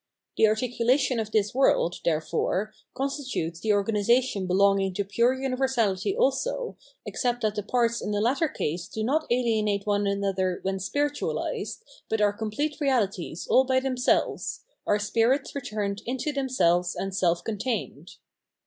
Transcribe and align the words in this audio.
The 0.35 0.47
articulation 0.47 1.19
of 1.19 1.31
this 1.31 1.53
world, 1.53 1.97
therefore, 2.03 2.73
constitutes 2.95 3.59
the 3.59 3.73
organisation 3.73 4.47
be 4.47 4.53
longing 4.55 4.95
to 4.95 5.03
pure 5.05 5.37
universahty 5.37 6.17
also, 6.17 6.75
except 7.05 7.41
that 7.43 7.53
the 7.53 7.61
parts 7.61 8.01
in 8.01 8.09
the 8.09 8.19
latter 8.19 8.47
case 8.47 8.87
do 8.87 9.03
not 9.03 9.27
alienate 9.29 9.85
one 9.85 10.07
another 10.07 10.57
when 10.63 10.79
spiritualised, 10.79 11.83
but 12.09 12.19
are 12.19 12.33
complete 12.33 12.77
reahties 12.81 13.45
all 13.47 13.63
by 13.63 13.79
themselves, 13.79 14.61
are 14.87 14.97
spirits* 14.97 15.53
returned 15.53 16.01
into 16.07 16.31
themselves 16.31 16.95
and 16.95 17.15
self 17.15 17.43
contained. 17.43 18.13